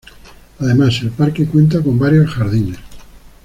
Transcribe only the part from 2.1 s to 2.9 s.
jardines.